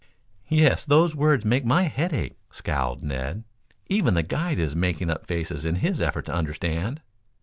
"Yes; 0.49 0.83
those 0.83 1.13
words 1.15 1.45
make 1.45 1.63
my 1.63 1.83
head 1.83 2.11
ache," 2.11 2.35
scowled 2.49 3.03
Ned. 3.03 3.43
"Even 3.85 4.15
the 4.15 4.23
guide 4.23 4.57
is 4.57 4.75
making 4.75 5.11
up 5.11 5.27
faces 5.27 5.63
in 5.63 5.75
his 5.75 6.01
effort 6.01 6.25
to 6.25 6.33
understand." 6.33 7.01